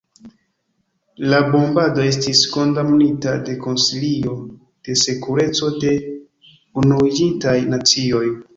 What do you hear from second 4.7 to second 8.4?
de Sekureco de Unuiĝintaj Nacioj.